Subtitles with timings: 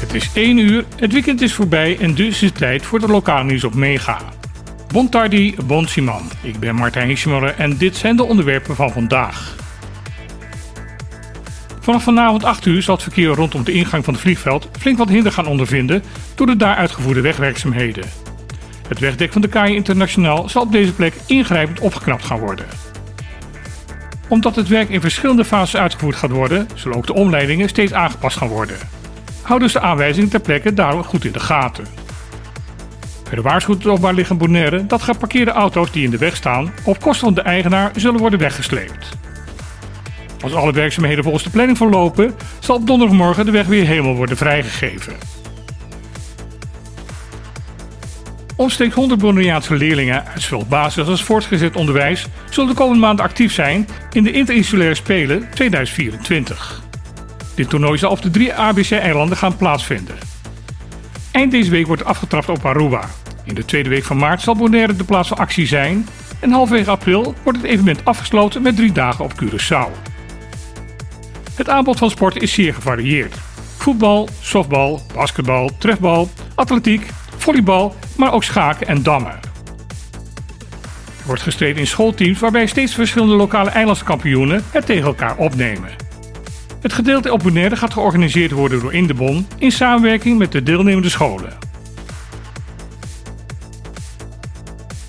[0.00, 3.08] Het is 1 uur, het weekend is voorbij en dus is het tijd voor de
[3.08, 4.18] lokale nieuws op Mega.
[4.92, 5.86] Bon tardi, bon.
[6.42, 9.56] Ik ben Martijn Hiesjemoller en dit zijn de onderwerpen van vandaag.
[11.80, 15.08] Vanaf vanavond 8 uur zal het verkeer rondom de ingang van het vliegveld flink wat
[15.08, 16.02] hinder gaan ondervinden
[16.34, 18.04] door de daar uitgevoerde wegwerkzaamheden.
[18.88, 22.66] Het wegdek van de KAI Internationaal zal op deze plek ingrijpend opgeknapt gaan worden.
[24.28, 28.36] Omdat het werk in verschillende fases uitgevoerd gaat worden, zullen ook de omleidingen steeds aangepast
[28.36, 28.76] gaan worden.
[29.42, 31.84] Houd dus de aanwijzingen ter plekke daarom goed in de gaten.
[33.24, 37.00] Verder waarschuwt het openbaar lichaam Bonaire dat geparkeerde auto's die in de weg staan op
[37.00, 39.16] kosten van de eigenaar zullen worden weggesleept.
[40.40, 44.36] Als alle werkzaamheden volgens de planning verlopen, zal op donderdagmorgen de weg weer helemaal worden
[44.36, 45.14] vrijgegeven.
[48.58, 53.52] Omstreeks 100 Bonaireaanse leerlingen uit zowel basis als voortgezet onderwijs zullen de komende maand actief
[53.52, 56.82] zijn in de Interinsulaire Spelen 2024.
[57.54, 60.16] Dit toernooi zal op de drie ABC-eilanden gaan plaatsvinden.
[61.30, 63.08] Eind deze week wordt afgetrapt op Aruba.
[63.44, 66.06] In de tweede week van maart zal Bonaire de plaats van actie zijn
[66.40, 69.90] en halverwege april wordt het evenement afgesloten met drie dagen op Curaçao.
[71.54, 73.36] Het aanbod van sport is zeer gevarieerd.
[73.76, 77.06] Voetbal, softbal, basketbal, trefbal, atletiek,
[77.38, 79.32] volleybal, maar ook schaken en dammen.
[81.18, 85.90] Er wordt gestreden in schoolteams waarbij steeds verschillende lokale eilandskampioenen het tegen elkaar opnemen.
[86.80, 91.52] Het gedeelte op Bonaire gaat georganiseerd worden door Indebon in samenwerking met de deelnemende scholen.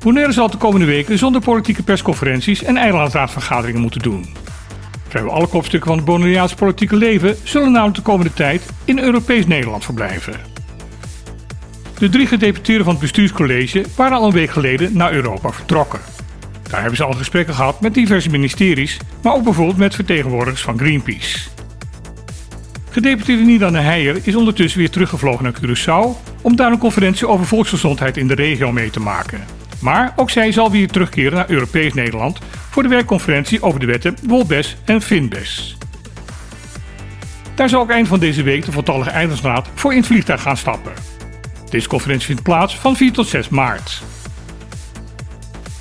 [0.00, 4.26] Bonaire zal de komende weken zonder politieke persconferenties en eilandraadvergaderingen moeten doen.
[5.08, 9.46] Vrijwel alle kopstukken van het Bonaireaanse politieke leven zullen namelijk de komende tijd in Europees
[9.46, 10.55] Nederland verblijven.
[11.98, 16.00] De drie gedeputeerden van het bestuurscollege waren al een week geleden naar Europa vertrokken.
[16.70, 20.78] Daar hebben ze al gesprekken gehad met diverse ministeries, maar ook bijvoorbeeld met vertegenwoordigers van
[20.78, 21.38] Greenpeace.
[22.90, 28.16] Gedeputeerde Nidane Heijer is ondertussen weer teruggevlogen naar Curaçao om daar een conferentie over volksgezondheid
[28.16, 29.44] in de regio mee te maken.
[29.80, 32.38] Maar ook zij zal weer terugkeren naar Europees Nederland
[32.70, 35.76] voor de werkconferentie over de wetten Wolbes en Finbes.
[37.54, 40.56] Daar zal ook eind van deze week de voltallige eilandsraad voor in het vliegtuig gaan
[40.56, 41.15] stappen.
[41.70, 44.02] Deze conferentie vindt plaats van 4 tot 6 maart.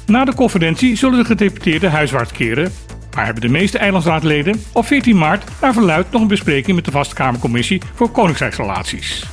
[0.06, 2.74] Na de conferentie zullen de gedeputeerden huiswaarts keren,
[3.16, 6.92] maar hebben de meeste eilandsraadleden op 14 maart naar verluid nog een bespreking met de
[6.92, 9.26] Vaste Kamercommissie voor Koninkrijksrelaties.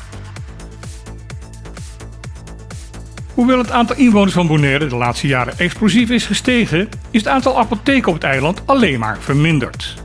[3.34, 7.58] Hoewel het aantal inwoners van Bonaire de laatste jaren explosief is gestegen, is het aantal
[7.58, 10.01] apotheken op het eiland alleen maar verminderd.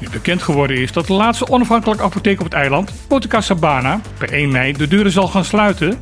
[0.00, 4.32] Nu bekend geworden is dat de laatste onafhankelijke apotheek op het eiland, Botica Sabana, per
[4.32, 5.98] 1 mei de deuren zal gaan sluiten,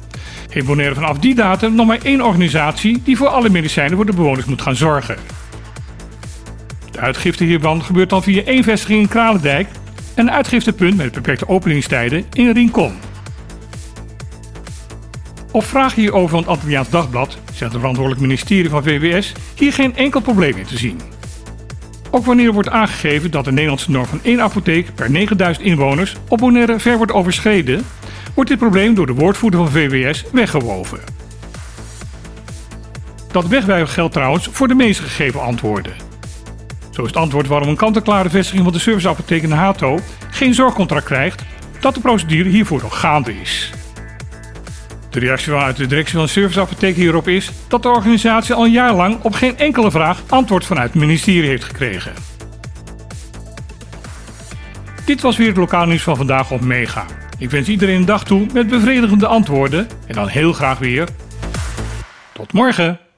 [0.48, 4.14] heeft Bonaire vanaf die datum nog maar één organisatie die voor alle medicijnen voor de
[4.14, 5.16] bewoners moet gaan zorgen.
[6.90, 9.68] De uitgifte hiervan gebeurt dan via één vestiging in Kralendijk
[10.14, 12.92] en een uitgiftepunt met beperkte openingstijden in Rincon.
[15.50, 19.96] Op vraag hierover van het Antilliaans Dagblad zegt het verantwoordelijk ministerie van VWS hier geen
[19.96, 21.11] enkel probleem in te zien.
[22.14, 26.38] Ook wanneer wordt aangegeven dat de Nederlandse norm van één apotheek per 9000 inwoners op
[26.38, 27.86] Bonaire ver wordt overschreden,
[28.34, 30.98] wordt dit probleem door de woordvoerder van VWS weggewoven.
[33.30, 35.92] Dat wegwijven geldt trouwens voor de meest gegeven antwoorden.
[36.90, 39.98] Zo is het antwoord waarom een kant-en-klare vestiging van de serviceapotheek in Hato
[40.30, 41.42] geen zorgcontract krijgt,
[41.80, 43.72] dat de procedure hiervoor nog gaande is.
[45.12, 48.94] De reactie vanuit de directie van de serviceapotheek hierop is dat de organisatie al jaar
[48.94, 52.12] lang op geen enkele vraag antwoord vanuit het ministerie heeft gekregen.
[55.04, 57.06] Dit was weer het lokaal nieuws van vandaag op Mega.
[57.38, 61.08] Ik wens iedereen een dag toe met bevredigende antwoorden en dan heel graag weer.
[62.32, 63.11] Tot morgen!